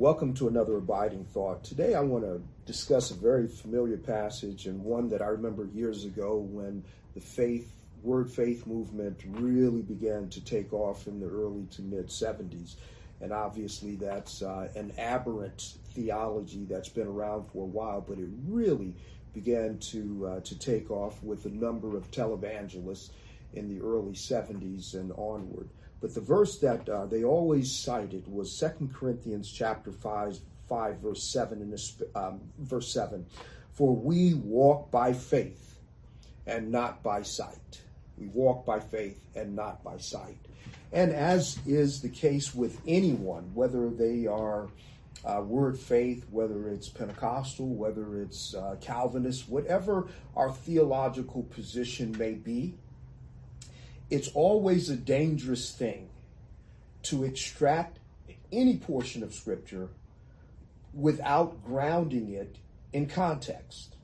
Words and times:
Welcome 0.00 0.34
to 0.34 0.48
another 0.48 0.78
Abiding 0.78 1.24
Thought. 1.26 1.62
Today 1.62 1.94
I 1.94 2.00
want 2.00 2.24
to 2.24 2.42
discuss 2.66 3.12
a 3.12 3.14
very 3.14 3.46
familiar 3.46 3.96
passage 3.96 4.66
and 4.66 4.82
one 4.82 5.08
that 5.10 5.22
I 5.22 5.26
remember 5.26 5.66
years 5.66 6.04
ago 6.04 6.38
when 6.38 6.82
the 7.14 7.20
faith, 7.20 7.72
word 8.02 8.28
faith 8.28 8.66
movement 8.66 9.20
really 9.24 9.82
began 9.82 10.28
to 10.30 10.44
take 10.44 10.72
off 10.72 11.06
in 11.06 11.20
the 11.20 11.28
early 11.28 11.66
to 11.76 11.82
mid 11.82 12.08
70s. 12.08 12.74
And 13.20 13.32
obviously 13.32 13.94
that's 13.94 14.42
uh, 14.42 14.68
an 14.74 14.92
aberrant 14.98 15.74
theology 15.92 16.64
that's 16.68 16.88
been 16.88 17.06
around 17.06 17.44
for 17.52 17.62
a 17.62 17.66
while, 17.66 18.00
but 18.00 18.18
it 18.18 18.30
really 18.48 18.96
began 19.32 19.78
to, 19.78 20.26
uh, 20.26 20.40
to 20.40 20.58
take 20.58 20.90
off 20.90 21.22
with 21.22 21.46
a 21.46 21.50
number 21.50 21.96
of 21.96 22.10
televangelists 22.10 23.10
in 23.52 23.68
the 23.68 23.80
early 23.80 24.14
70s 24.14 24.94
and 24.94 25.12
onward. 25.12 25.68
But 26.04 26.12
the 26.12 26.20
verse 26.20 26.58
that 26.58 26.86
uh, 26.86 27.06
they 27.06 27.24
always 27.24 27.74
cited 27.74 28.28
was 28.28 28.58
Second 28.58 28.94
Corinthians 28.94 29.50
chapter 29.50 29.90
5, 29.90 30.38
5 30.68 30.98
verse 30.98 31.32
7 31.32 31.62
in 31.62 31.70
this, 31.70 31.96
um, 32.14 32.42
verse 32.58 32.92
7. 32.92 33.24
For 33.72 33.96
we 33.96 34.34
walk 34.34 34.90
by 34.90 35.14
faith 35.14 35.78
and 36.46 36.70
not 36.70 37.02
by 37.02 37.22
sight. 37.22 37.80
We 38.18 38.26
walk 38.26 38.66
by 38.66 38.80
faith 38.80 39.18
and 39.34 39.56
not 39.56 39.82
by 39.82 39.96
sight. 39.96 40.36
And 40.92 41.10
as 41.10 41.58
is 41.66 42.02
the 42.02 42.10
case 42.10 42.54
with 42.54 42.82
anyone, 42.86 43.50
whether 43.54 43.88
they 43.88 44.26
are 44.26 44.68
uh, 45.24 45.40
word 45.40 45.78
faith, 45.78 46.26
whether 46.30 46.68
it's 46.68 46.90
Pentecostal, 46.90 47.68
whether 47.68 48.20
it's 48.20 48.54
uh, 48.54 48.76
Calvinist, 48.78 49.48
whatever 49.48 50.08
our 50.36 50.52
theological 50.52 51.44
position 51.44 52.14
may 52.18 52.34
be, 52.34 52.74
it's 54.14 54.28
always 54.28 54.90
a 54.90 54.96
dangerous 54.96 55.72
thing 55.72 56.08
to 57.02 57.24
extract 57.24 57.98
any 58.52 58.76
portion 58.76 59.24
of 59.24 59.34
Scripture 59.34 59.88
without 60.92 61.64
grounding 61.64 62.30
it 62.30 62.56
in 62.92 63.06
context. 63.06 63.96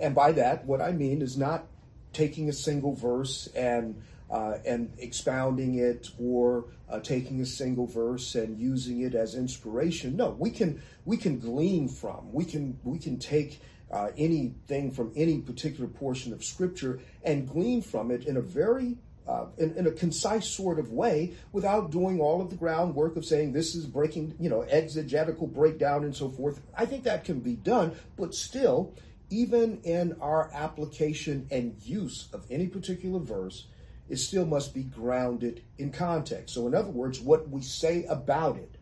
And 0.00 0.16
by 0.16 0.32
that, 0.32 0.66
what 0.66 0.80
I 0.80 0.90
mean 0.90 1.22
is 1.22 1.38
not 1.38 1.66
taking 2.12 2.48
a 2.48 2.52
single 2.52 2.94
verse 2.96 3.48
and 3.54 4.02
uh, 4.28 4.58
and 4.66 4.92
expounding 4.98 5.76
it 5.76 6.08
or 6.18 6.64
uh, 6.88 6.98
taking 7.00 7.40
a 7.40 7.46
single 7.46 7.86
verse 7.86 8.34
and 8.34 8.58
using 8.58 9.02
it 9.02 9.14
as 9.14 9.36
inspiration. 9.36 10.16
No, 10.16 10.30
we 10.30 10.50
can 10.50 10.82
we 11.04 11.16
can 11.16 11.38
glean 11.38 11.88
from 11.88 12.32
we 12.32 12.44
can 12.44 12.80
we 12.82 12.98
can 12.98 13.16
take 13.20 13.60
uh, 13.92 14.10
anything 14.18 14.90
from 14.90 15.12
any 15.14 15.38
particular 15.40 15.88
portion 15.88 16.32
of 16.32 16.42
Scripture 16.42 16.98
and 17.22 17.48
glean 17.48 17.80
from 17.80 18.10
it 18.10 18.24
in 18.26 18.36
a 18.36 18.40
very 18.42 18.96
uh, 19.26 19.46
in, 19.58 19.74
in, 19.76 19.86
a 19.86 19.90
concise 19.92 20.48
sort 20.48 20.78
of 20.78 20.90
way 20.90 21.34
without 21.52 21.90
doing 21.90 22.20
all 22.20 22.40
of 22.40 22.50
the 22.50 22.56
groundwork 22.56 23.16
of 23.16 23.24
saying 23.24 23.52
this 23.52 23.74
is 23.74 23.86
breaking, 23.86 24.34
you 24.40 24.50
know, 24.50 24.62
exegetical 24.62 25.46
breakdown 25.46 26.04
and 26.04 26.16
so 26.16 26.28
forth. 26.28 26.60
I 26.76 26.86
think 26.86 27.04
that 27.04 27.24
can 27.24 27.40
be 27.40 27.54
done, 27.54 27.94
but 28.16 28.34
still, 28.34 28.94
even 29.28 29.80
in 29.82 30.16
our 30.20 30.50
application 30.52 31.46
and 31.50 31.76
use 31.82 32.28
of 32.32 32.44
any 32.50 32.66
particular 32.66 33.20
verse, 33.20 33.66
it 34.08 34.16
still 34.16 34.44
must 34.44 34.74
be 34.74 34.82
grounded 34.82 35.62
in 35.78 35.92
context. 35.92 36.54
So, 36.54 36.66
in 36.66 36.74
other 36.74 36.90
words, 36.90 37.20
what 37.20 37.48
we 37.48 37.62
say 37.62 38.04
about 38.04 38.56
it 38.56 38.74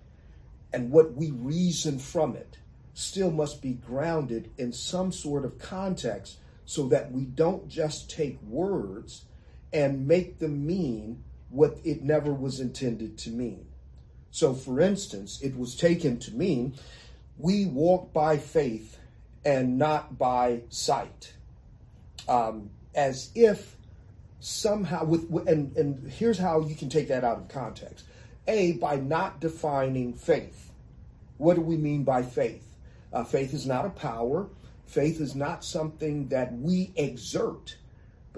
and 0.72 0.90
what 0.90 1.12
we 1.12 1.30
reason 1.30 1.98
from 1.98 2.34
it 2.34 2.56
still 2.94 3.30
must 3.30 3.60
be 3.60 3.74
grounded 3.74 4.50
in 4.56 4.72
some 4.72 5.12
sort 5.12 5.44
of 5.44 5.58
context 5.58 6.38
so 6.64 6.88
that 6.88 7.12
we 7.12 7.24
don't 7.24 7.68
just 7.68 8.10
take 8.10 8.40
words 8.42 9.24
and 9.72 10.06
make 10.06 10.38
them 10.38 10.66
mean 10.66 11.22
what 11.50 11.78
it 11.84 12.02
never 12.02 12.32
was 12.32 12.60
intended 12.60 13.18
to 13.18 13.30
mean. 13.30 13.66
So, 14.30 14.54
for 14.54 14.80
instance, 14.80 15.40
it 15.42 15.56
was 15.56 15.74
taken 15.74 16.18
to 16.20 16.34
mean 16.34 16.74
we 17.38 17.66
walk 17.66 18.12
by 18.12 18.36
faith 18.36 18.98
and 19.44 19.78
not 19.78 20.18
by 20.18 20.62
sight, 20.68 21.34
um, 22.28 22.70
as 22.94 23.30
if 23.34 23.76
somehow 24.40 25.04
with 25.04 25.28
and 25.48 25.76
and 25.76 26.10
here's 26.10 26.38
how 26.38 26.60
you 26.60 26.74
can 26.74 26.88
take 26.88 27.08
that 27.08 27.24
out 27.24 27.38
of 27.38 27.48
context. 27.48 28.04
A 28.46 28.72
by 28.72 28.96
not 28.96 29.40
defining 29.40 30.12
faith. 30.14 30.70
What 31.38 31.54
do 31.54 31.60
we 31.60 31.76
mean 31.76 32.04
by 32.04 32.22
faith? 32.22 32.64
Uh, 33.12 33.24
faith 33.24 33.54
is 33.54 33.66
not 33.66 33.86
a 33.86 33.90
power. 33.90 34.48
Faith 34.86 35.20
is 35.20 35.34
not 35.34 35.64
something 35.64 36.28
that 36.28 36.52
we 36.52 36.92
exert 36.96 37.76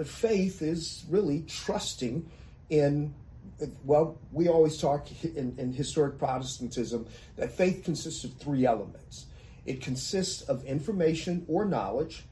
but 0.01 0.09
faith 0.09 0.63
is 0.63 1.05
really 1.11 1.45
trusting 1.47 2.27
in, 2.71 3.13
well, 3.85 4.17
we 4.33 4.49
always 4.49 4.79
talk 4.79 5.07
in, 5.23 5.55
in 5.59 5.75
historic 5.75 6.19
Protestantism 6.19 7.07
that 7.37 7.53
faith 7.53 7.85
consists 7.85 8.25
of 8.25 8.33
three 8.39 8.65
elements 8.65 9.27
it 9.67 9.83
consists 9.83 10.41
of 10.41 10.65
information 10.65 11.45
or 11.49 11.67
knowledge, 11.67 12.25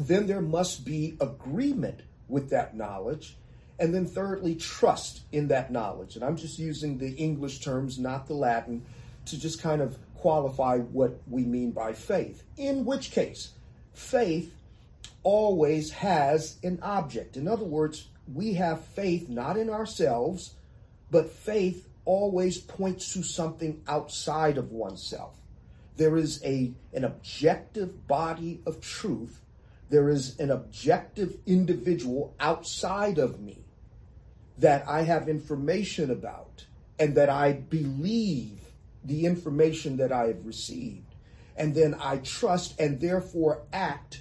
then 0.00 0.26
there 0.26 0.40
must 0.40 0.84
be 0.84 1.16
agreement 1.20 2.00
with 2.28 2.50
that 2.50 2.76
knowledge. 2.76 3.36
And 3.78 3.94
then, 3.94 4.04
thirdly, 4.04 4.56
trust 4.56 5.20
in 5.30 5.46
that 5.46 5.70
knowledge. 5.70 6.16
And 6.16 6.24
I'm 6.24 6.36
just 6.36 6.58
using 6.58 6.98
the 6.98 7.12
English 7.12 7.60
terms, 7.60 8.00
not 8.00 8.26
the 8.26 8.34
Latin, 8.34 8.84
to 9.26 9.38
just 9.38 9.62
kind 9.62 9.80
of 9.80 9.96
qualify 10.16 10.78
what 10.78 11.20
we 11.28 11.44
mean 11.44 11.70
by 11.70 11.92
faith. 11.92 12.42
In 12.56 12.84
which 12.84 13.12
case, 13.12 13.52
faith 13.92 14.52
always 15.22 15.90
has 15.90 16.56
an 16.62 16.78
object. 16.82 17.36
In 17.36 17.48
other 17.48 17.64
words, 17.64 18.08
we 18.32 18.54
have 18.54 18.84
faith 18.84 19.28
not 19.28 19.56
in 19.56 19.70
ourselves, 19.70 20.54
but 21.10 21.30
faith 21.30 21.88
always 22.04 22.58
points 22.58 23.12
to 23.14 23.22
something 23.22 23.82
outside 23.86 24.56
of 24.56 24.72
oneself. 24.72 25.36
There 25.96 26.16
is 26.16 26.42
a, 26.44 26.72
an 26.94 27.04
objective 27.04 28.06
body 28.06 28.60
of 28.66 28.80
truth. 28.80 29.40
There 29.90 30.08
is 30.08 30.38
an 30.38 30.50
objective 30.50 31.36
individual 31.46 32.34
outside 32.40 33.18
of 33.18 33.40
me 33.40 33.58
that 34.58 34.86
I 34.88 35.02
have 35.02 35.28
information 35.28 36.10
about 36.10 36.64
and 36.98 37.14
that 37.16 37.28
I 37.28 37.52
believe 37.52 38.60
the 39.04 39.26
information 39.26 39.96
that 39.96 40.12
I 40.12 40.28
have 40.28 40.46
received. 40.46 41.14
And 41.56 41.74
then 41.74 41.94
I 42.00 42.18
trust 42.18 42.78
and 42.78 43.00
therefore 43.00 43.62
act 43.72 44.20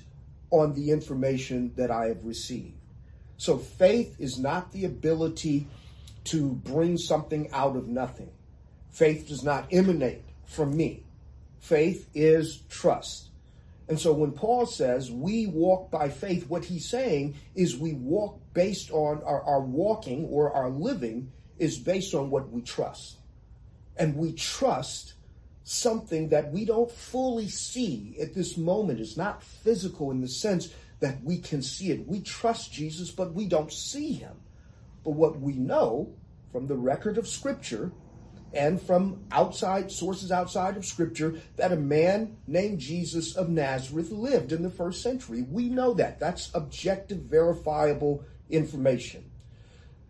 on 0.51 0.73
the 0.73 0.91
information 0.91 1.73
that 1.75 1.91
I 1.91 2.07
have 2.07 2.25
received. 2.25 2.73
So 3.37 3.57
faith 3.57 4.15
is 4.19 4.37
not 4.37 4.71
the 4.71 4.85
ability 4.85 5.67
to 6.25 6.53
bring 6.53 6.97
something 6.97 7.49
out 7.51 7.75
of 7.75 7.87
nothing. 7.87 8.31
Faith 8.89 9.27
does 9.27 9.43
not 9.43 9.67
emanate 9.71 10.23
from 10.45 10.75
me. 10.75 11.03
Faith 11.59 12.09
is 12.13 12.61
trust. 12.69 13.29
And 13.87 13.99
so 13.99 14.13
when 14.13 14.31
Paul 14.31 14.65
says 14.65 15.11
we 15.11 15.47
walk 15.47 15.89
by 15.89 16.09
faith, 16.09 16.47
what 16.47 16.65
he's 16.65 16.87
saying 16.87 17.35
is 17.55 17.75
we 17.75 17.93
walk 17.93 18.39
based 18.53 18.91
on 18.91 19.23
our, 19.23 19.41
our 19.43 19.61
walking 19.61 20.25
or 20.25 20.51
our 20.53 20.69
living 20.69 21.31
is 21.57 21.79
based 21.79 22.13
on 22.13 22.29
what 22.29 22.51
we 22.51 22.61
trust. 22.61 23.17
And 23.97 24.15
we 24.15 24.33
trust 24.33 25.13
something 25.69 26.29
that 26.29 26.51
we 26.51 26.65
don't 26.65 26.91
fully 26.91 27.47
see 27.47 28.15
at 28.19 28.33
this 28.33 28.57
moment. 28.57 28.99
It's 28.99 29.17
not 29.17 29.43
physical 29.43 30.09
in 30.09 30.19
the 30.19 30.27
sense 30.27 30.73
that 30.99 31.23
we 31.23 31.37
can 31.37 31.61
see 31.61 31.91
it. 31.91 32.07
We 32.07 32.21
trust 32.21 32.73
Jesus, 32.73 33.11
but 33.11 33.35
we 33.35 33.45
don't 33.45 33.71
see 33.71 34.13
him. 34.13 34.35
But 35.03 35.11
what 35.11 35.39
we 35.39 35.53
know 35.53 36.11
from 36.51 36.65
the 36.65 36.75
record 36.75 37.19
of 37.19 37.27
Scripture 37.27 37.91
and 38.51 38.81
from 38.81 39.23
outside 39.31 39.91
sources 39.91 40.31
outside 40.31 40.75
of 40.75 40.85
Scripture 40.85 41.39
that 41.55 41.71
a 41.71 41.77
man 41.77 42.37
named 42.47 42.79
Jesus 42.79 43.35
of 43.35 43.47
Nazareth 43.49 44.09
lived 44.09 44.51
in 44.51 44.63
the 44.63 44.71
first 44.71 45.03
century. 45.03 45.43
We 45.43 45.69
know 45.69 45.93
that. 45.93 46.19
That's 46.19 46.49
objective, 46.55 47.19
verifiable 47.19 48.23
information. 48.49 49.29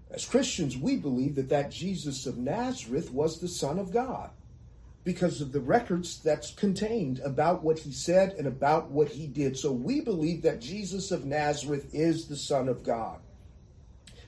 As 0.10 0.26
Christians, 0.26 0.78
we 0.78 0.96
believe 0.96 1.36
that 1.36 1.50
that 1.50 1.70
Jesus 1.70 2.26
of 2.26 2.38
Nazareth 2.38 3.12
was 3.12 3.42
the 3.42 3.50
Son 3.50 3.78
of 3.78 3.92
God 3.92 4.32
because 5.04 5.42
of 5.42 5.52
the 5.52 5.60
records 5.60 6.20
that's 6.20 6.52
contained 6.52 7.20
about 7.20 7.64
what 7.64 7.80
he 7.80 7.92
said 7.92 8.34
and 8.34 8.48
about 8.48 8.92
what 8.92 9.10
he 9.10 9.28
did. 9.28 9.58
So 9.58 9.72
we 9.72 10.02
believe 10.02 10.42
that 10.42 10.62
Jesus 10.62 11.12
of 11.12 11.26
Nazareth 11.26 11.94
is 11.94 12.28
the 12.28 12.36
Son 12.36 12.68
of 12.68 12.84
God. 12.84 13.20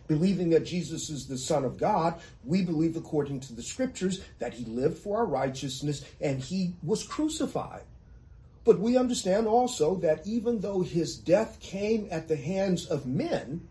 Believing 0.08 0.50
that 0.50 0.66
Jesus 0.66 1.10
is 1.10 1.28
the 1.28 1.38
Son 1.38 1.64
of 1.64 1.78
God, 1.78 2.20
we 2.44 2.64
believe, 2.64 2.98
according 2.98 3.40
to 3.42 3.54
the 3.54 3.64
scriptures, 3.64 4.24
that 4.40 4.54
he 4.54 4.66
lived 4.66 4.98
for 4.98 5.18
our 5.18 5.26
righteousness 5.26 6.04
and 6.20 6.42
he 6.42 6.74
was 6.84 7.04
crucified. 7.04 7.84
But 8.64 8.80
we 8.80 8.98
understand 8.98 9.48
also 9.48 9.96
that 9.96 10.26
even 10.26 10.60
though 10.60 10.82
his 10.82 11.16
death 11.16 11.60
came 11.60 12.08
at 12.12 12.28
the 12.28 12.36
hands 12.36 12.86
of 12.86 13.06
men, 13.06 13.68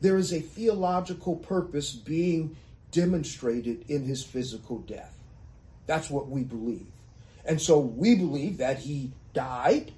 there 0.00 0.16
is 0.16 0.32
a 0.32 0.40
theological 0.40 1.36
purpose 1.36 1.92
being 1.92 2.56
demonstrated 2.90 3.84
in 3.88 4.04
his 4.04 4.24
physical 4.24 4.78
death. 4.78 5.16
That's 5.86 6.10
what 6.10 6.28
we 6.28 6.42
believe. 6.42 6.86
And 7.44 7.60
so 7.60 7.78
we 7.78 8.16
believe 8.16 8.58
that 8.58 8.78
he 8.78 9.12
died 9.32 9.92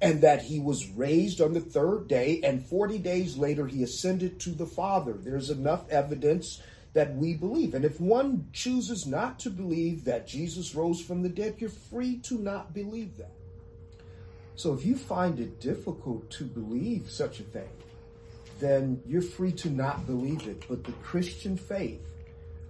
and 0.00 0.22
that 0.22 0.42
he 0.42 0.58
was 0.58 0.88
raised 0.90 1.40
on 1.40 1.52
the 1.52 1.60
third 1.60 2.08
day, 2.08 2.40
and 2.42 2.66
40 2.66 2.98
days 2.98 3.36
later 3.36 3.68
he 3.68 3.84
ascended 3.84 4.40
to 4.40 4.50
the 4.50 4.66
Father. 4.66 5.12
There's 5.12 5.48
enough 5.48 5.88
evidence 5.90 6.60
that 6.92 7.14
we 7.14 7.34
believe. 7.34 7.74
And 7.74 7.84
if 7.84 8.00
one 8.00 8.48
chooses 8.52 9.06
not 9.06 9.38
to 9.40 9.50
believe 9.50 10.04
that 10.04 10.26
Jesus 10.26 10.74
rose 10.74 11.00
from 11.00 11.22
the 11.22 11.28
dead, 11.28 11.54
you're 11.58 11.70
free 11.70 12.16
to 12.24 12.36
not 12.36 12.74
believe 12.74 13.16
that. 13.16 13.30
So 14.56 14.74
if 14.74 14.84
you 14.84 14.96
find 14.96 15.38
it 15.40 15.60
difficult 15.60 16.30
to 16.32 16.44
believe 16.44 17.08
such 17.08 17.40
a 17.40 17.44
thing, 17.44 17.70
then 18.58 19.00
you're 19.06 19.22
free 19.22 19.52
to 19.52 19.70
not 19.70 20.06
believe 20.06 20.46
it. 20.46 20.64
But 20.68 20.84
the 20.84 20.92
Christian 20.92 21.56
faith, 21.56 22.00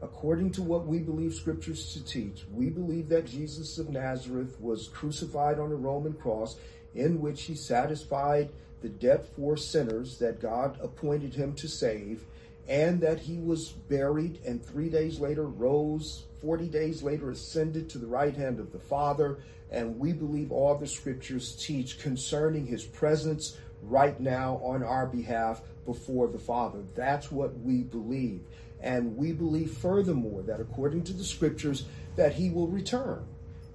according 0.03 0.51
to 0.51 0.63
what 0.63 0.87
we 0.87 0.99
believe 0.99 1.33
scriptures 1.33 1.93
to 1.93 2.05
teach, 2.05 2.45
we 2.53 2.69
believe 2.69 3.09
that 3.09 3.27
Jesus 3.27 3.79
of 3.79 3.89
Nazareth 3.89 4.61
was 4.61 4.89
crucified 4.89 5.59
on 5.59 5.71
a 5.71 5.77
Roman 5.77 6.13
cross 6.15 6.57
in 6.95 7.21
which 7.21 7.45
he 7.45 7.55
satisfied 7.55 8.51
the 8.83 8.89
debt 8.89 9.25
for 9.37 9.57
sinners 9.57 10.19
that 10.19 10.43
God 10.43 10.77
appointed 10.83 11.35
him 11.35 11.55
to 11.55 11.69
save, 11.69 12.25
and 12.69 13.01
that 13.01 13.21
he 13.21 13.39
was 13.39 13.71
buried 13.71 14.41
and 14.45 14.65
three 14.65 14.89
days 14.89 15.21
later 15.21 15.47
rose, 15.47 16.25
40 16.41 16.67
days 16.67 17.03
later 17.03 17.31
ascended 17.31 17.89
to 17.91 17.99
the 17.99 18.07
right 18.07 18.37
hand 18.37 18.59
of 18.59 18.73
the 18.73 18.79
Father. 18.79 19.39
And 19.71 19.99
we 19.99 20.13
believe 20.13 20.53
all 20.53 20.77
the 20.77 20.87
scriptures 20.87 21.57
teach 21.57 21.99
concerning 21.99 22.67
his 22.67 22.85
presence 22.85 23.57
right 23.83 24.19
now 24.21 24.61
on 24.63 24.83
our 24.83 25.07
behalf 25.07 25.63
before 25.87 26.29
the 26.29 26.39
Father. 26.39 26.81
That's 26.95 27.33
what 27.33 27.59
we 27.61 27.83
believe. 27.83 28.43
And 28.83 29.17
we 29.17 29.33
believe 29.33 29.73
furthermore 29.73 30.43
that 30.43 30.61
according 30.61 31.05
to 31.05 31.13
the 31.13 31.25
scriptures 31.25 31.85
that 32.17 32.35
he 32.35 32.51
will 32.51 32.69
return. 32.69 33.25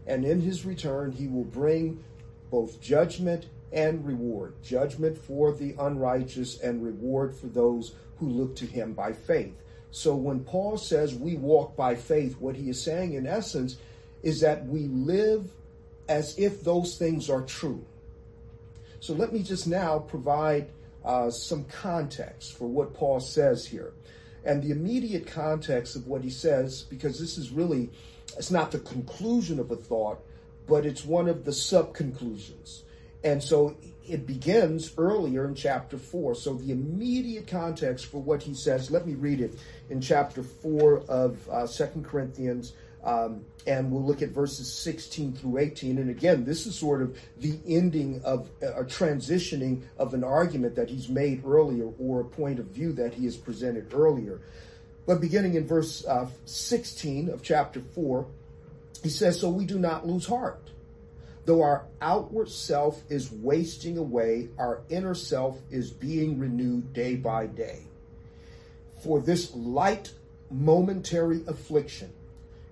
And 0.06 0.26
in 0.26 0.42
his 0.42 0.66
return, 0.66 1.12
he 1.12 1.28
will 1.28 1.46
bring 1.46 2.04
both 2.52 2.82
judgment 2.82 3.48
and 3.72 4.06
reward 4.06 4.54
judgment 4.64 5.18
for 5.18 5.52
the 5.52 5.76
unrighteous 5.80 6.60
and 6.60 6.84
reward 6.84 7.36
for 7.36 7.48
those 7.48 7.94
who 8.18 8.30
look 8.30 8.56
to 8.58 8.66
him 8.66 8.94
by 8.94 9.12
faith. 9.12 9.62
So 9.92 10.16
when 10.16 10.42
Paul 10.42 10.78
says 10.78 11.16
we 11.16 11.36
walk 11.36 11.76
by 11.76 11.96
faith, 11.96 12.40
what 12.40 12.56
he 12.56 12.70
is 12.70 12.82
saying 12.82 13.14
in 13.14 13.28
essence 13.28 13.78
is 14.24 14.42
that 14.42 14.66
we 14.66 14.88
live 14.88 15.52
as 16.08 16.38
if 16.38 16.64
those 16.64 16.98
things 16.98 17.30
are 17.30 17.42
true. 17.42 17.86
So 19.00 19.14
let 19.14 19.34
me 19.34 19.44
just 19.44 19.68
now 19.68 20.00
provide 20.00 20.70
uh, 21.04 21.30
some 21.30 21.66
context 21.66 22.58
for 22.58 22.68
what 22.68 22.94
Paul 22.94 23.20
says 23.20 23.66
here. 23.66 23.94
And 24.48 24.64
the 24.64 24.72
immediate 24.72 25.28
context 25.28 25.98
of 25.98 26.08
what 26.08 26.22
he 26.22 26.30
says, 26.30 26.84
because 26.84 27.20
this 27.20 27.38
is 27.38 27.52
really, 27.52 27.90
it's 28.38 28.50
not 28.50 28.72
the 28.72 28.80
conclusion 28.80 29.60
of 29.60 29.70
a 29.72 29.76
thought, 29.76 30.20
but 30.68 30.86
it's 30.86 31.04
one 31.04 31.28
of 31.28 31.44
the 31.44 31.52
sub 31.52 31.94
conclusions. 31.94 32.84
And 33.26 33.44
so 33.44 33.76
it 34.08 34.26
begins 34.26 34.94
earlier 34.98 35.46
in 35.46 35.54
chapter 35.54 35.98
4. 35.98 36.34
So 36.36 36.54
the 36.54 36.72
immediate 36.72 37.46
context 37.46 38.06
for 38.06 38.22
what 38.22 38.42
he 38.42 38.54
says, 38.54 38.90
let 38.90 39.06
me 39.06 39.16
read 39.16 39.42
it 39.42 39.54
in 39.90 40.00
chapter 40.00 40.44
4 40.44 41.00
of 41.10 41.50
uh, 41.52 41.68
2 41.68 42.04
Corinthians. 42.04 42.72
Um, 43.08 43.46
and 43.66 43.90
we'll 43.90 44.04
look 44.04 44.22
at 44.22 44.30
verses 44.30 44.72
16 44.72 45.36
through 45.36 45.60
18. 45.60 45.98
And 45.98 46.10
again, 46.10 46.44
this 46.44 46.68
is 46.68 46.76
sort 46.76 47.02
of 47.02 47.18
the 47.38 47.58
ending 47.66 48.22
of 48.26 48.50
a 48.62 48.84
transitioning 48.84 49.84
of 49.98 50.14
an 50.14 50.26
argument 50.26 50.76
that 50.76 50.90
he's 50.90 51.08
made 51.08 51.46
earlier 51.46 51.90
or 52.00 52.20
a 52.20 52.26
point 52.26 52.60
of 52.60 52.66
view 52.66 52.92
that 52.94 53.14
he 53.14 53.24
has 53.24 53.38
presented 53.38 53.94
earlier. 53.94 54.42
But 55.06 55.22
beginning 55.22 55.54
in 55.54 55.66
verse 55.66 56.06
uh, 56.06 56.28
16 56.44 57.30
of 57.30 57.42
chapter 57.42 57.80
4, 57.80 58.28
he 59.04 59.10
says, 59.10 59.40
So 59.40 59.50
we 59.50 59.66
do 59.66 59.80
not 59.80 60.06
lose 60.06 60.26
heart. 60.26 60.70
Though 61.46 61.62
our 61.62 61.86
outward 62.02 62.50
self 62.50 63.02
is 63.10 63.32
wasting 63.32 63.98
away, 63.98 64.50
our 64.60 64.82
inner 64.90 65.16
self 65.16 65.58
is 65.72 65.92
being 65.92 66.40
renewed 66.40 66.92
day 66.92 67.16
by 67.16 67.48
day. 67.48 67.84
For 69.02 69.22
this 69.22 69.56
light 69.56 70.12
momentary 70.52 71.46
affliction 71.48 72.12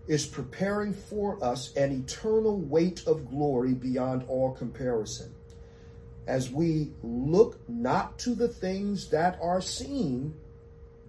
is 0.07 0.25
preparing 0.25 0.93
for 0.93 1.43
us 1.43 1.75
an 1.75 1.91
eternal 1.91 2.59
weight 2.59 3.05
of 3.07 3.29
glory 3.29 3.73
beyond 3.73 4.23
all 4.27 4.51
comparison. 4.53 5.33
As 6.27 6.49
we 6.49 6.91
look 7.03 7.59
not 7.69 8.17
to 8.19 8.35
the 8.35 8.47
things 8.47 9.09
that 9.09 9.37
are 9.41 9.61
seen, 9.61 10.33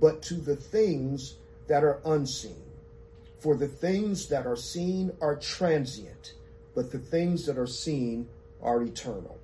but 0.00 0.22
to 0.22 0.34
the 0.34 0.56
things 0.56 1.36
that 1.68 1.84
are 1.84 2.00
unseen. 2.04 2.62
For 3.38 3.56
the 3.56 3.68
things 3.68 4.26
that 4.28 4.46
are 4.46 4.56
seen 4.56 5.12
are 5.20 5.36
transient, 5.36 6.34
but 6.74 6.90
the 6.90 6.98
things 6.98 7.46
that 7.46 7.58
are 7.58 7.66
seen 7.66 8.28
are 8.62 8.82
eternal. 8.82 9.38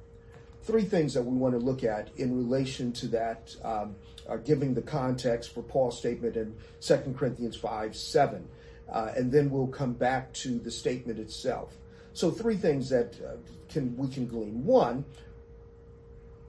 Three 0.62 0.84
things 0.84 1.14
that 1.14 1.22
we 1.22 1.36
want 1.36 1.54
to 1.54 1.58
look 1.58 1.84
at 1.84 2.10
in 2.16 2.36
relation 2.36 2.92
to 2.94 3.08
that, 3.08 3.54
um, 3.64 3.96
are 4.28 4.38
giving 4.38 4.74
the 4.74 4.82
context 4.82 5.52
for 5.52 5.62
Paul's 5.62 5.98
statement 5.98 6.36
in 6.36 6.54
2 6.80 7.14
Corinthians 7.16 7.56
5 7.56 7.96
7. 7.96 8.48
Uh, 8.88 9.12
and 9.16 9.32
then 9.32 9.50
we'll 9.50 9.66
come 9.66 9.92
back 9.92 10.32
to 10.34 10.58
the 10.58 10.70
statement 10.70 11.18
itself. 11.18 11.76
So, 12.12 12.30
three 12.30 12.56
things 12.56 12.90
that 12.90 13.14
uh, 13.24 13.36
can 13.68 13.96
we 13.96 14.08
can 14.08 14.26
glean. 14.26 14.64
One, 14.64 15.04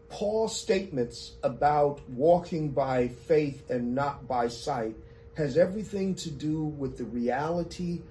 Paul's 0.09 0.59
statements 0.59 1.33
about 1.41 2.01
walking 2.09 2.69
by 2.69 3.07
faith 3.07 3.69
and 3.69 3.95
not 3.95 4.27
by 4.27 4.47
sight 4.47 4.95
has 5.35 5.57
everything 5.57 6.15
to 6.15 6.29
do 6.29 6.63
with 6.63 6.97
the 6.97 7.05
reality 7.05 8.01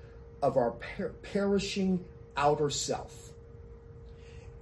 of 0.42 0.56
our 0.56 0.72
per- 0.72 1.10
perishing 1.22 2.04
outer 2.36 2.70
self. 2.70 3.30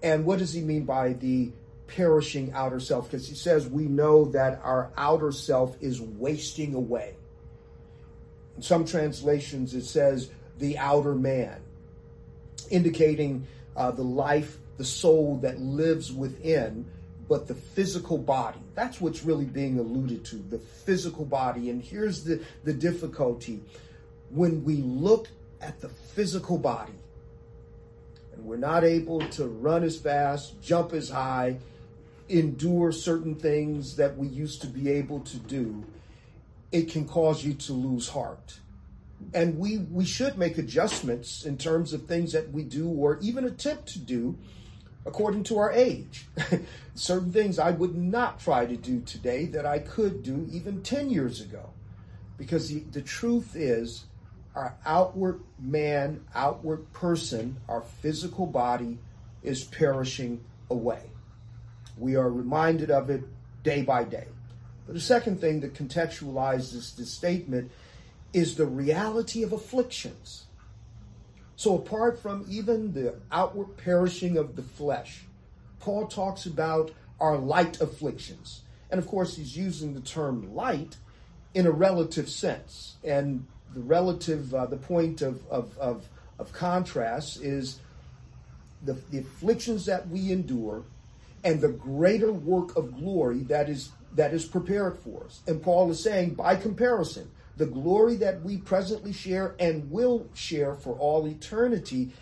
And 0.02 0.24
what 0.24 0.38
does 0.38 0.52
he 0.52 0.60
mean 0.60 0.84
by 0.84 1.14
the 1.14 1.52
perishing 1.86 2.52
outer 2.52 2.80
self? 2.80 3.10
Because 3.10 3.28
he 3.28 3.34
says 3.34 3.66
we 3.68 3.84
know 3.84 4.26
that 4.26 4.60
our 4.62 4.90
outer 4.96 5.32
self 5.32 5.76
is 5.80 6.00
wasting 6.00 6.74
away. 6.74 7.14
In 8.60 8.64
some 8.64 8.84
translations, 8.84 9.72
it 9.72 9.86
says 9.86 10.28
the 10.58 10.76
outer 10.76 11.14
man, 11.14 11.62
indicating 12.68 13.46
uh, 13.74 13.90
the 13.90 14.02
life, 14.02 14.58
the 14.76 14.84
soul 14.84 15.38
that 15.38 15.58
lives 15.58 16.12
within 16.12 16.84
but 17.26 17.48
the 17.48 17.54
physical 17.54 18.18
body. 18.18 18.58
That's 18.74 19.00
what's 19.00 19.24
really 19.24 19.46
being 19.46 19.78
alluded 19.78 20.26
to, 20.26 20.36
the 20.36 20.58
physical 20.58 21.24
body. 21.24 21.70
And 21.70 21.82
here's 21.82 22.22
the, 22.22 22.44
the 22.64 22.74
difficulty. 22.74 23.62
When 24.28 24.62
we 24.62 24.74
look 24.74 25.28
at 25.62 25.80
the 25.80 25.88
physical 25.88 26.58
body, 26.58 26.92
and 28.34 28.44
we're 28.44 28.58
not 28.58 28.84
able 28.84 29.20
to 29.20 29.46
run 29.46 29.84
as 29.84 29.98
fast, 29.98 30.60
jump 30.60 30.92
as 30.92 31.08
high, 31.08 31.56
endure 32.28 32.92
certain 32.92 33.36
things 33.36 33.96
that 33.96 34.18
we 34.18 34.26
used 34.26 34.60
to 34.60 34.66
be 34.66 34.90
able 34.90 35.20
to 35.20 35.38
do, 35.38 35.82
it 36.72 36.90
can 36.90 37.06
cause 37.06 37.44
you 37.44 37.54
to 37.54 37.72
lose 37.72 38.08
heart. 38.08 38.60
And 39.34 39.58
we, 39.58 39.78
we 39.78 40.04
should 40.04 40.38
make 40.38 40.58
adjustments 40.58 41.44
in 41.44 41.58
terms 41.58 41.92
of 41.92 42.06
things 42.06 42.32
that 42.32 42.50
we 42.52 42.62
do 42.62 42.88
or 42.88 43.18
even 43.20 43.44
attempt 43.44 43.88
to 43.88 43.98
do 43.98 44.38
according 45.06 45.44
to 45.44 45.58
our 45.58 45.72
age. 45.72 46.26
Certain 46.94 47.32
things 47.32 47.58
I 47.58 47.70
would 47.70 47.96
not 47.96 48.40
try 48.40 48.66
to 48.66 48.76
do 48.76 49.00
today 49.00 49.46
that 49.46 49.66
I 49.66 49.78
could 49.78 50.22
do 50.22 50.48
even 50.50 50.82
10 50.82 51.10
years 51.10 51.40
ago. 51.40 51.70
Because 52.38 52.68
the, 52.68 52.80
the 52.80 53.02
truth 53.02 53.54
is, 53.54 54.04
our 54.54 54.76
outward 54.84 55.40
man, 55.58 56.24
outward 56.34 56.92
person, 56.92 57.58
our 57.68 57.82
physical 57.82 58.46
body 58.46 58.98
is 59.42 59.64
perishing 59.64 60.42
away. 60.70 61.02
We 61.96 62.16
are 62.16 62.30
reminded 62.30 62.90
of 62.90 63.10
it 63.10 63.22
day 63.62 63.82
by 63.82 64.04
day. 64.04 64.26
The 64.92 65.00
second 65.00 65.40
thing 65.40 65.60
that 65.60 65.74
contextualizes 65.74 66.96
this 66.96 67.10
statement 67.10 67.70
is 68.32 68.56
the 68.56 68.66
reality 68.66 69.42
of 69.42 69.52
afflictions. 69.52 70.46
So, 71.54 71.76
apart 71.76 72.18
from 72.18 72.44
even 72.48 72.92
the 72.92 73.14
outward 73.30 73.76
perishing 73.76 74.36
of 74.36 74.56
the 74.56 74.62
flesh, 74.62 75.22
Paul 75.78 76.06
talks 76.06 76.46
about 76.46 76.90
our 77.20 77.36
light 77.36 77.80
afflictions. 77.80 78.62
And 78.90 78.98
of 78.98 79.06
course, 79.06 79.36
he's 79.36 79.56
using 79.56 79.94
the 79.94 80.00
term 80.00 80.54
light 80.54 80.96
in 81.54 81.66
a 81.66 81.70
relative 81.70 82.28
sense. 82.28 82.96
And 83.04 83.46
the 83.74 83.80
relative, 83.80 84.54
uh, 84.54 84.66
the 84.66 84.76
point 84.76 85.22
of, 85.22 85.46
of, 85.48 85.76
of, 85.78 86.08
of 86.38 86.52
contrast 86.52 87.42
is 87.42 87.78
the, 88.82 88.94
the 89.10 89.18
afflictions 89.18 89.86
that 89.86 90.08
we 90.08 90.32
endure 90.32 90.82
and 91.44 91.60
the 91.60 91.68
greater 91.68 92.32
work 92.32 92.76
of 92.76 92.96
glory 92.96 93.40
that 93.44 93.68
is 93.68 93.90
that 94.14 94.34
is 94.34 94.44
prepared 94.44 94.98
for 94.98 95.24
us. 95.24 95.40
And 95.46 95.62
Paul 95.62 95.90
is 95.90 96.02
saying, 96.02 96.34
by 96.34 96.56
comparison, 96.56 97.30
the 97.56 97.66
glory 97.66 98.16
that 98.16 98.42
we 98.42 98.56
presently 98.56 99.12
share 99.12 99.54
and 99.58 99.90
will 99.90 100.28
share 100.34 100.74
for 100.74 100.94
all 100.94 101.26
eternity 101.26 102.12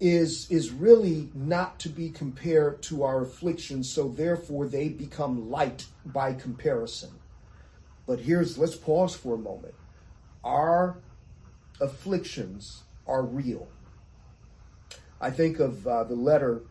is 0.00 0.48
is 0.50 0.70
really 0.70 1.28
not 1.34 1.78
to 1.80 1.88
be 1.88 2.08
compared 2.08 2.80
to 2.82 3.02
our 3.02 3.22
afflictions. 3.22 3.90
So 3.90 4.08
therefore 4.08 4.66
they 4.66 4.88
become 4.88 5.50
light 5.50 5.86
by 6.06 6.34
comparison. 6.34 7.10
But 8.06 8.20
here's 8.20 8.56
let's 8.56 8.76
pause 8.76 9.14
for 9.14 9.34
a 9.34 9.38
moment. 9.38 9.74
Our 10.44 10.98
afflictions 11.80 12.84
are 13.06 13.22
real. 13.22 13.68
I 15.20 15.30
think 15.30 15.58
of 15.58 15.86
uh, 15.86 16.04
the 16.04 16.14
letter 16.14 16.62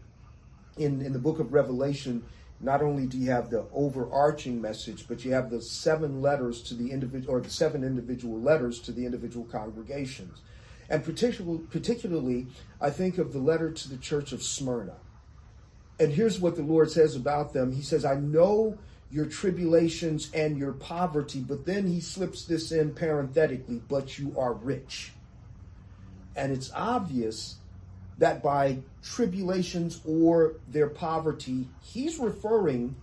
in 0.77 1.01
in 1.01 1.13
the 1.13 1.19
book 1.19 1.39
of 1.39 1.53
revelation 1.53 2.24
not 2.59 2.81
only 2.81 3.05
do 3.05 3.17
you 3.17 3.29
have 3.29 3.49
the 3.49 3.65
overarching 3.73 4.59
message, 4.59 5.07
but 5.07 5.23
you 5.23 5.33
have 5.33 5.49
the 5.49 5.61
seven 5.61 6.21
letters 6.21 6.63
to 6.63 6.73
the 6.73 6.91
individual, 6.91 7.35
or 7.35 7.41
the 7.41 7.49
seven 7.49 7.83
individual 7.83 8.39
letters 8.39 8.79
to 8.79 8.91
the 8.91 9.05
individual 9.05 9.45
congregations. 9.45 10.41
And 10.89 11.03
particularly, 11.03 11.59
particularly, 11.69 12.47
I 12.81 12.89
think 12.89 13.17
of 13.17 13.33
the 13.33 13.39
letter 13.39 13.71
to 13.71 13.89
the 13.89 13.97
church 13.97 14.31
of 14.31 14.41
Smyrna. 14.41 14.95
And 15.99 16.13
here's 16.13 16.39
what 16.39 16.55
the 16.55 16.63
Lord 16.63 16.89
says 16.89 17.15
about 17.15 17.53
them. 17.53 17.71
He 17.71 17.81
says, 17.81 18.05
I 18.05 18.15
know 18.15 18.77
your 19.11 19.25
tribulations 19.25 20.29
and 20.33 20.57
your 20.57 20.73
poverty, 20.73 21.39
but 21.39 21.65
then 21.65 21.87
he 21.87 21.99
slips 21.99 22.45
this 22.45 22.71
in 22.71 22.93
parenthetically, 22.93 23.81
but 23.87 24.17
you 24.17 24.33
are 24.37 24.53
rich. 24.53 25.13
And 26.35 26.51
it's 26.51 26.71
obvious 26.73 27.57
that 28.17 28.41
by 28.41 28.79
tribulations 29.03 30.01
or 30.05 30.55
their 30.67 30.89
poverty, 30.89 31.67
he's 31.81 32.17
referring 32.17 32.95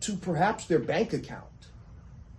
to 0.00 0.16
perhaps 0.16 0.66
their 0.66 0.78
bank 0.78 1.12
account. 1.12 1.44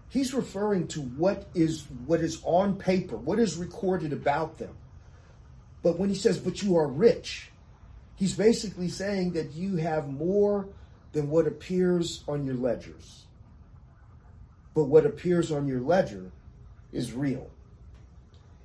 He's 0.10 0.34
referring 0.34 0.88
to 0.90 1.02
what 1.02 1.48
is 1.54 1.86
what 2.06 2.20
is 2.20 2.42
on 2.44 2.76
paper, 2.76 3.16
what 3.16 3.40
is 3.40 3.58
recorded 3.58 4.12
about 4.12 4.58
them. 4.58 4.76
But 5.84 6.00
when 6.00 6.10
he 6.10 6.16
says, 6.16 6.40
but 6.40 6.62
you 6.62 6.78
are 6.78 6.88
rich, 6.88 7.52
he's 8.16 8.34
basically 8.34 8.90
saying 8.90 9.34
that 9.34 9.54
you 9.54 9.78
have 9.78 10.10
more 10.10 10.68
than 11.12 11.30
what 11.30 11.48
appears 11.48 12.24
on 12.28 12.46
your 12.46 12.56
ledgers. 12.56 13.26
But 14.74 14.86
what 14.86 15.06
appears 15.06 15.52
on 15.52 15.68
your 15.68 15.80
ledger 15.80 16.32
is 16.92 17.14
real. 17.14 17.50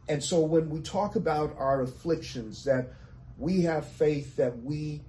And 0.09 0.23
so 0.23 0.41
when 0.41 0.69
we 0.71 0.81
talk 0.81 1.17
about 1.17 1.55
our 1.59 1.83
afflictions, 1.83 2.65
that 2.65 2.93
we 3.39 3.63
have 3.63 3.87
faith 3.87 4.37
that 4.37 4.63
we 4.63 5.03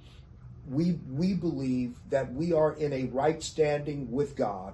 we 0.70 0.98
we 1.12 1.34
believe 1.34 1.96
that 2.10 2.34
we 2.34 2.54
are 2.54 2.74
in 2.74 2.92
a 2.92 3.06
right 3.06 3.42
standing 3.44 4.12
with 4.12 4.36
God 4.36 4.74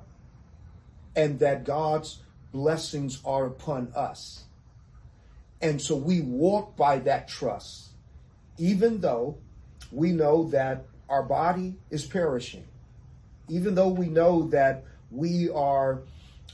and 1.16 1.40
that 1.40 1.66
God's 1.66 2.20
blessings 2.52 3.20
are 3.26 3.46
upon 3.46 3.92
us. 3.96 4.46
And 5.62 5.82
so 5.82 5.96
we 5.96 6.22
walk 6.22 6.76
by 6.76 7.00
that 7.00 7.28
trust, 7.28 7.90
even 8.58 9.02
though 9.02 9.38
we 9.92 10.12
know 10.12 10.50
that 10.50 10.86
our 11.10 11.24
body 11.24 11.76
is 11.90 12.06
perishing, 12.06 12.66
even 13.50 13.76
though 13.76 13.90
we 13.90 14.08
know 14.08 14.48
that 14.48 14.86
we 15.12 15.50
are 15.50 16.04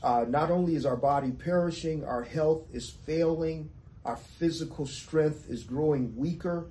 uh, 0.04 0.26
not 0.28 0.52
only 0.52 0.76
is 0.76 0.86
our 0.86 0.96
body 0.96 1.32
perishing, 1.32 2.04
our 2.04 2.24
health 2.24 2.64
is 2.74 2.90
failing, 2.90 3.70
our 4.06 4.18
physical 4.18 4.86
strength 4.86 5.50
is 5.50 5.64
growing 5.64 6.16
weaker. 6.16 6.66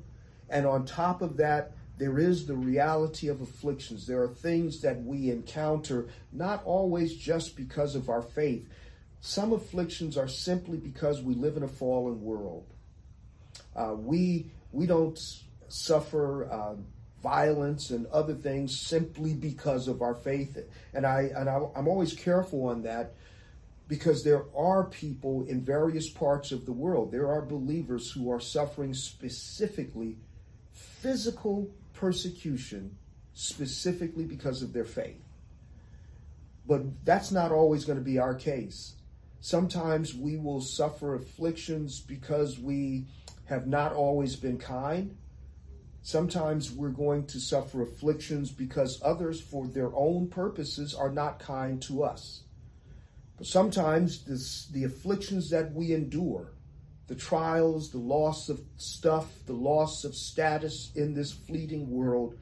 And 0.49 0.67
on 0.67 0.85
top 0.85 1.23
of 1.23 1.37
that, 1.39 1.73
there 1.99 2.19
is 2.19 2.47
the 2.47 2.55
reality 2.55 3.29
of 3.29 3.41
afflictions. 3.41 4.07
There 4.07 4.23
are 4.23 4.29
things 4.29 4.81
that 4.83 5.03
we 5.03 5.31
encounter, 5.31 6.09
not 6.33 6.63
always 6.65 7.17
just 7.17 7.57
because 7.57 7.95
of 7.95 8.11
our 8.11 8.23
faith. 8.23 8.69
Some 9.21 9.53
afflictions 9.53 10.17
are 10.17 10.29
simply 10.29 10.77
because 10.77 11.23
we 11.23 11.35
live 11.35 11.57
in 11.57 11.63
a 11.63 11.69
fallen 11.69 12.21
world. 12.23 12.67
Uh, 13.75 13.95
we 13.97 14.51
we 14.73 14.87
don't 14.87 15.19
suffer 15.69 16.49
uh, 16.51 16.75
violence 17.23 17.91
and 17.91 18.07
other 18.09 18.35
things 18.35 18.79
simply 18.79 19.33
because 19.33 19.89
of 19.89 20.03
our 20.03 20.15
faith. 20.15 20.59
And 20.93 21.07
I 21.07 21.31
and 21.35 21.49
I, 21.49 21.61
I'm 21.75 21.89
always 21.89 22.13
careful 22.13 22.67
on 22.67 22.83
that 22.83 23.15
because 23.89 24.23
there 24.23 24.45
are 24.55 24.85
people 24.85 25.47
in 25.47 25.65
various 25.65 26.11
parts 26.11 26.53
of 26.53 26.67
the 26.67 26.73
world. 26.73 27.11
There 27.11 27.29
are 27.29 27.43
believers 27.43 28.11
who 28.11 28.31
are 28.31 28.41
suffering 28.41 28.95
specifically 28.95 30.19
physical 31.07 31.71
persecution 31.93 32.97
specifically 33.33 34.25
because 34.25 34.61
of 34.61 34.73
their 34.73 34.85
faith. 34.85 35.23
But 36.67 37.05
that's 37.05 37.31
not 37.31 37.53
always 37.53 37.85
going 37.85 37.99
to 37.99 38.05
be 38.05 38.19
our 38.19 38.35
case. 38.35 38.95
Sometimes 39.41 40.17
we 40.17 40.37
will 40.37 40.61
suffer 40.61 41.15
afflictions 41.15 42.01
because 42.01 42.59
we 42.59 43.05
have 43.45 43.69
not 43.69 43.93
always 43.93 44.35
been 44.35 44.59
kind. 44.59 45.17
Sometimes 46.03 46.73
we're 46.73 46.89
going 46.89 47.25
to 47.27 47.39
suffer 47.39 47.83
afflictions 47.83 48.51
because 48.51 49.01
others, 49.05 49.41
for 49.41 49.69
their 49.69 49.95
own 49.95 50.27
purposes, 50.27 50.93
are 50.93 51.13
not 51.13 51.39
kind 51.39 51.81
to 51.83 52.03
us. 52.03 52.43
But 53.37 53.47
sometimes 53.47 54.25
this, 54.25 54.67
the 54.73 54.83
afflictions 54.83 55.51
that 55.51 55.73
we 55.73 55.93
endure 55.93 56.49
the 57.09 57.15
trials, 57.15 57.91
the 57.91 57.99
loss 57.99 58.49
of 58.49 58.61
stuff, 58.77 59.27
the 59.47 59.53
loss 59.53 60.05
of 60.05 60.15
status 60.15 60.91
in 60.95 61.15
this 61.15 61.33
fleeting 61.33 61.89
world 61.91 62.37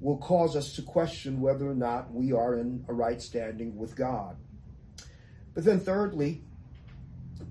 will 0.00 0.18
cause 0.18 0.56
us 0.56 0.74
to 0.74 0.82
question 0.82 1.40
whether 1.40 1.68
or 1.68 1.74
not 1.74 2.12
we 2.12 2.32
are 2.32 2.58
in 2.58 2.84
a 2.88 2.92
right 2.92 3.22
standing 3.22 3.76
with 3.76 3.94
God. 3.94 4.36
But 5.54 5.64
then, 5.64 5.80
thirdly, 5.80 6.42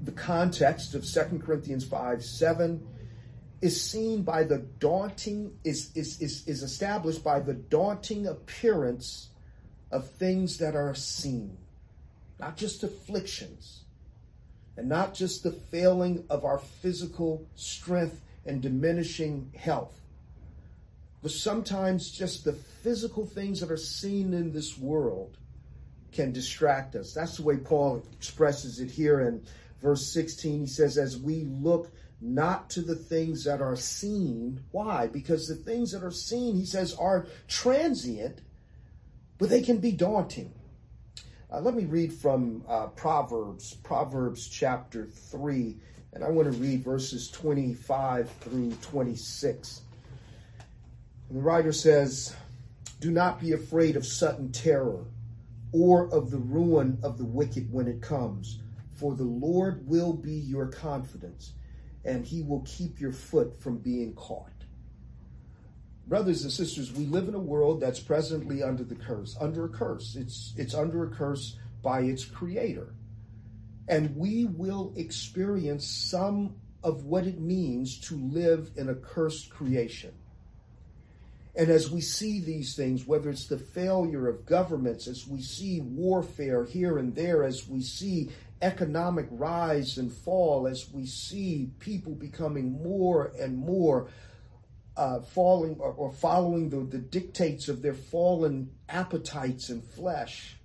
the 0.03 0.11
context 0.11 0.93
of 0.93 1.05
2 1.05 1.39
Corinthians 1.39 1.85
5 1.85 2.23
7 2.23 2.85
is 3.61 3.81
seen 3.81 4.21
by 4.21 4.43
the 4.43 4.59
daunting, 4.79 5.57
is, 5.63 5.91
is, 5.95 6.21
is, 6.21 6.45
is 6.47 6.61
established 6.61 7.23
by 7.23 7.39
the 7.39 7.53
daunting 7.53 8.27
appearance 8.27 9.29
of 9.91 10.07
things 10.11 10.57
that 10.57 10.75
are 10.75 10.93
seen, 10.93 11.57
not 12.39 12.57
just 12.57 12.83
afflictions 12.83 13.84
and 14.77 14.89
not 14.89 15.13
just 15.13 15.43
the 15.43 15.51
failing 15.51 16.25
of 16.29 16.43
our 16.45 16.59
physical 16.59 17.47
strength 17.55 18.21
and 18.45 18.61
diminishing 18.61 19.51
health, 19.57 19.99
but 21.21 21.31
sometimes 21.31 22.11
just 22.11 22.43
the 22.43 22.53
physical 22.53 23.25
things 23.25 23.59
that 23.61 23.71
are 23.71 23.77
seen 23.77 24.33
in 24.33 24.51
this 24.51 24.77
world 24.77 25.37
can 26.11 26.31
distract 26.31 26.95
us. 26.95 27.13
That's 27.13 27.37
the 27.37 27.43
way 27.43 27.57
Paul 27.57 28.03
expresses 28.13 28.79
it 28.79 28.91
here 28.91 29.21
in 29.21 29.43
verse 29.81 30.13
16. 30.13 30.61
He 30.61 30.67
says, 30.67 30.97
As 30.97 31.17
we 31.17 31.45
look 31.45 31.91
not 32.21 32.69
to 32.71 32.81
the 32.81 32.95
things 32.95 33.43
that 33.43 33.61
are 33.61 33.75
seen. 33.75 34.63
Why? 34.71 35.07
Because 35.07 35.47
the 35.47 35.55
things 35.55 35.91
that 35.91 36.03
are 36.03 36.11
seen, 36.11 36.55
he 36.55 36.65
says, 36.65 36.93
are 36.95 37.27
transient, 37.47 38.41
but 39.37 39.49
they 39.49 39.61
can 39.61 39.77
be 39.77 39.91
daunting. 39.91 40.53
Uh, 41.55 41.61
let 41.61 41.73
me 41.73 41.85
read 41.85 42.11
from 42.11 42.61
uh, 42.67 42.87
Proverbs, 42.87 43.75
Proverbs 43.75 44.49
chapter 44.49 45.05
3, 45.05 45.77
and 46.11 46.21
I 46.21 46.29
want 46.29 46.51
to 46.51 46.59
read 46.59 46.83
verses 46.83 47.31
25 47.31 48.29
through 48.41 48.73
26. 48.81 49.81
And 51.29 51.37
the 51.37 51.41
writer 51.41 51.71
says, 51.71 52.35
Do 52.99 53.09
not 53.09 53.39
be 53.39 53.53
afraid 53.53 53.95
of 53.95 54.05
sudden 54.05 54.51
terror 54.51 55.05
or 55.71 56.13
of 56.13 56.29
the 56.29 56.39
ruin 56.39 56.99
of 57.03 57.17
the 57.17 57.25
wicked 57.25 57.71
when 57.71 57.87
it 57.87 58.01
comes, 58.01 58.59
for 58.93 59.15
the 59.15 59.23
Lord 59.23 59.87
will 59.87 60.11
be 60.11 60.33
your 60.33 60.67
confidence, 60.67 61.53
and 62.03 62.25
he 62.25 62.41
will 62.41 62.63
keep 62.65 62.99
your 62.99 63.13
foot 63.13 63.61
from 63.61 63.77
being 63.77 64.13
caught. 64.15 64.54
Brothers 66.07 66.43
and 66.43 66.51
sisters, 66.51 66.93
we 66.93 67.05
live 67.05 67.27
in 67.27 67.33
a 67.33 67.39
world 67.39 67.81
that's 67.81 67.99
presently 67.99 68.61
under 68.61 68.83
the 68.83 68.95
curse, 68.95 69.35
under 69.41 69.65
a 69.65 69.69
curse. 69.69 70.15
It's 70.15 70.53
it's 70.55 70.75
under 70.75 71.03
a 71.03 71.09
curse 71.09 71.57
by 71.81 72.01
its 72.01 72.23
creator. 72.23 72.93
And 73.87 74.15
we 74.15 74.45
will 74.45 74.93
experience 74.95 75.87
some 75.87 76.55
of 76.83 77.05
what 77.05 77.25
it 77.25 77.39
means 77.39 77.99
to 78.01 78.15
live 78.15 78.71
in 78.75 78.89
a 78.89 78.95
cursed 78.95 79.49
creation. 79.49 80.13
And 81.55 81.69
as 81.69 81.89
we 81.89 82.01
see 82.01 82.39
these 82.39 82.75
things, 82.75 83.07
whether 83.07 83.29
it's 83.29 83.47
the 83.47 83.57
failure 83.57 84.27
of 84.27 84.45
governments, 84.45 85.07
as 85.07 85.27
we 85.27 85.41
see 85.41 85.79
warfare 85.81 86.65
here 86.65 86.97
and 86.97 87.15
there, 87.15 87.43
as 87.43 87.67
we 87.67 87.81
see 87.81 88.29
economic 88.61 89.27
rise 89.31 89.97
and 89.97 90.11
fall, 90.11 90.67
as 90.67 90.91
we 90.91 91.05
see 91.05 91.71
people 91.79 92.13
becoming 92.13 92.83
more 92.83 93.31
and 93.39 93.57
more 93.57 94.09
uh, 94.97 95.19
falling 95.21 95.77
or, 95.79 95.91
or 95.93 96.11
following 96.11 96.69
the, 96.69 96.77
the 96.77 96.97
dictates 96.97 97.67
of 97.67 97.81
their 97.81 97.93
fallen 97.93 98.69
appetites 98.89 99.69
and 99.69 99.83
flesh. 99.83 100.55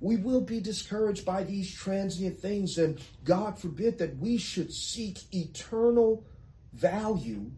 We 0.00 0.16
will 0.16 0.40
be 0.40 0.60
discouraged 0.60 1.24
by 1.24 1.42
these 1.42 1.72
transient 1.72 2.38
things, 2.38 2.78
and 2.78 3.00
God 3.24 3.58
forbid 3.58 3.98
that 3.98 4.16
we 4.18 4.38
should 4.38 4.72
seek 4.72 5.18
eternal 5.34 6.24
value 6.72 7.50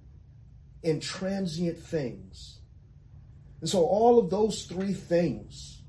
in 0.82 1.00
transient 1.00 1.78
things. 1.78 2.60
And 3.60 3.68
so, 3.68 3.84
all 3.84 4.18
of 4.18 4.30
those 4.30 4.64
three 4.64 4.94
things 4.94 5.82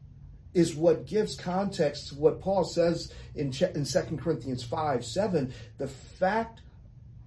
is 0.53 0.75
what 0.75 1.05
gives 1.05 1.35
context 1.35 2.09
to 2.09 2.15
what 2.15 2.41
Paul 2.41 2.65
says 2.65 3.13
in, 3.35 3.53
in 3.73 3.85
2 3.85 4.17
Corinthians 4.17 4.63
5 4.63 5.05
7. 5.05 5.53
The 5.77 5.87
fact 5.87 6.61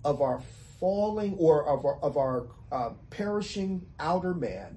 of 0.05 0.21
our 0.21 0.43
falling 0.85 1.35
or 1.39 1.67
of 1.67 1.87
our, 1.87 1.99
of 2.03 2.19
our 2.19 2.47
uh, 2.71 2.91
perishing 3.09 3.87
outer 3.99 4.35
man, 4.35 4.77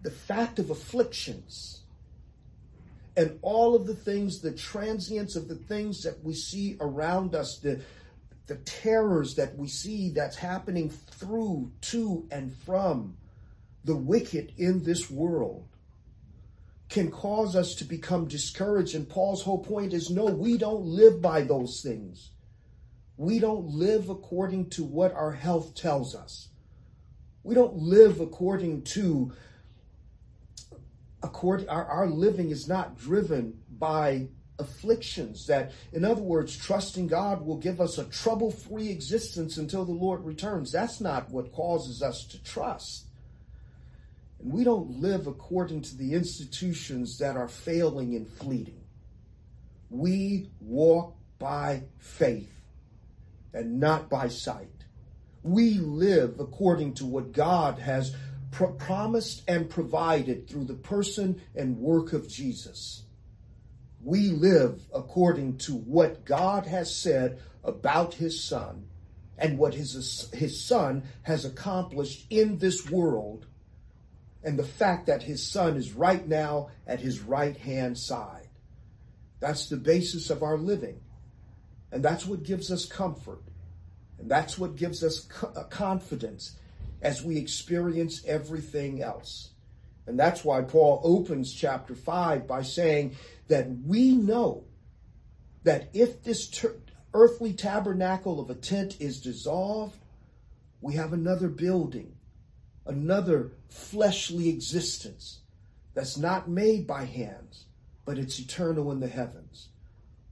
the 0.00 0.10
fact 0.10 0.58
of 0.58 0.70
afflictions, 0.70 1.82
and 3.18 3.38
all 3.42 3.74
of 3.74 3.86
the 3.86 3.94
things, 3.94 4.40
the 4.40 4.50
transience 4.50 5.36
of 5.36 5.46
the 5.46 5.54
things 5.54 6.02
that 6.04 6.24
we 6.24 6.32
see 6.32 6.78
around 6.80 7.34
us, 7.34 7.58
the, 7.58 7.78
the 8.46 8.54
terrors 8.64 9.34
that 9.34 9.54
we 9.58 9.68
see 9.68 10.08
that's 10.08 10.36
happening 10.36 10.88
through, 10.88 11.70
to, 11.82 12.26
and 12.30 12.56
from 12.64 13.14
the 13.84 13.94
wicked 13.94 14.54
in 14.56 14.84
this 14.84 15.10
world 15.10 15.68
can 16.88 17.10
cause 17.10 17.54
us 17.54 17.74
to 17.74 17.84
become 17.84 18.26
discouraged. 18.26 18.94
And 18.94 19.06
Paul's 19.06 19.42
whole 19.42 19.62
point 19.62 19.92
is 19.92 20.08
no, 20.08 20.24
we 20.24 20.56
don't 20.56 20.86
live 20.86 21.20
by 21.20 21.42
those 21.42 21.82
things. 21.82 22.30
We 23.16 23.38
don't 23.38 23.68
live 23.68 24.10
according 24.10 24.70
to 24.70 24.84
what 24.84 25.14
our 25.14 25.32
health 25.32 25.74
tells 25.74 26.14
us. 26.14 26.48
We 27.42 27.54
don't 27.54 27.76
live 27.76 28.20
according 28.20 28.82
to 28.82 29.32
according 31.22 31.68
our, 31.68 31.84
our 31.86 32.06
living 32.08 32.50
is 32.50 32.68
not 32.68 32.98
driven 32.98 33.58
by 33.78 34.28
afflictions 34.58 35.46
that 35.46 35.72
in 35.92 36.04
other 36.04 36.22
words 36.22 36.56
trusting 36.56 37.06
god 37.06 37.44
will 37.44 37.56
give 37.56 37.80
us 37.80 37.98
a 37.98 38.04
trouble-free 38.04 38.88
existence 38.88 39.56
until 39.56 39.84
the 39.84 39.92
lord 39.92 40.24
returns. 40.24 40.72
That's 40.72 41.00
not 41.00 41.30
what 41.30 41.52
causes 41.52 42.02
us 42.02 42.24
to 42.26 42.42
trust. 42.42 43.06
And 44.40 44.52
we 44.52 44.64
don't 44.64 45.00
live 45.00 45.26
according 45.26 45.82
to 45.82 45.96
the 45.96 46.14
institutions 46.14 47.18
that 47.18 47.36
are 47.36 47.48
failing 47.48 48.14
and 48.14 48.28
fleeting. 48.28 48.82
We 49.90 50.50
walk 50.60 51.16
by 51.38 51.84
faith 51.98 52.55
and 53.56 53.80
not 53.80 54.08
by 54.08 54.28
sight 54.28 54.84
we 55.42 55.74
live 55.74 56.38
according 56.38 56.92
to 56.94 57.06
what 57.06 57.32
god 57.32 57.78
has 57.78 58.14
pr- 58.50 58.66
promised 58.66 59.42
and 59.48 59.70
provided 59.70 60.48
through 60.48 60.64
the 60.64 60.74
person 60.74 61.40
and 61.54 61.78
work 61.78 62.12
of 62.12 62.28
jesus 62.28 63.02
we 64.06 64.28
live 64.28 64.86
according 64.94 65.58
to 65.58 65.72
what 65.72 66.24
God 66.24 66.64
has 66.66 66.94
said 66.94 67.40
about 67.64 68.14
his 68.14 68.42
son 68.42 68.86
and 69.36 69.58
what 69.58 69.74
his, 69.74 70.30
his 70.32 70.64
son 70.64 71.02
has 71.22 71.44
accomplished 71.44 72.24
in 72.30 72.58
this 72.58 72.88
world 72.88 73.46
and 74.44 74.56
the 74.56 74.64
fact 74.64 75.06
that 75.06 75.24
his 75.24 75.44
son 75.44 75.76
is 75.76 75.92
right 75.92 76.26
now 76.26 76.68
at 76.86 77.00
his 77.00 77.20
right 77.20 77.56
hand 77.56 77.98
side. 77.98 78.48
That's 79.40 79.68
the 79.68 79.76
basis 79.76 80.30
of 80.30 80.44
our 80.44 80.56
living. 80.56 81.00
And 81.96 82.04
that's 82.04 82.26
what 82.26 82.42
gives 82.42 82.70
us 82.70 82.84
comfort. 82.84 83.40
And 84.18 84.30
that's 84.30 84.58
what 84.58 84.76
gives 84.76 85.02
us 85.02 85.26
uh, 85.42 85.62
confidence 85.62 86.58
as 87.00 87.24
we 87.24 87.38
experience 87.38 88.22
everything 88.26 89.02
else. 89.02 89.52
And 90.06 90.20
that's 90.20 90.44
why 90.44 90.60
Paul 90.60 91.00
opens 91.02 91.54
chapter 91.54 91.94
5 91.94 92.46
by 92.46 92.60
saying 92.60 93.16
that 93.48 93.66
we 93.86 94.14
know 94.14 94.64
that 95.62 95.88
if 95.94 96.22
this 96.22 96.50
ter- 96.50 96.76
earthly 97.14 97.54
tabernacle 97.54 98.40
of 98.40 98.50
a 98.50 98.54
tent 98.54 98.98
is 99.00 99.18
dissolved, 99.18 99.96
we 100.82 100.96
have 100.96 101.14
another 101.14 101.48
building, 101.48 102.14
another 102.84 103.52
fleshly 103.70 104.50
existence 104.50 105.40
that's 105.94 106.18
not 106.18 106.46
made 106.46 106.86
by 106.86 107.04
hands, 107.06 107.64
but 108.04 108.18
it's 108.18 108.38
eternal 108.38 108.92
in 108.92 109.00
the 109.00 109.08
heavens. 109.08 109.70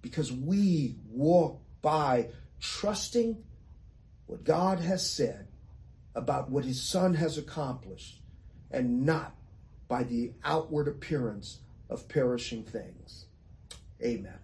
Because 0.05 0.31
we 0.31 0.97
walk 1.11 1.63
by 1.81 2.29
trusting 2.61 3.43
what 4.27 4.45
God 4.45 4.79
has 4.81 5.09
said 5.09 5.49
about 6.15 6.51
what 6.51 6.67
his 6.67 6.83
son 6.83 7.15
has 7.15 7.39
accomplished 7.39 8.21
and 8.71 9.07
not 9.07 9.35
by 9.89 10.03
the 10.03 10.33
outward 10.45 10.89
appearance 10.89 11.61
of 11.89 12.07
perishing 12.07 12.65
things. 12.65 13.25
Amen. 14.03 14.44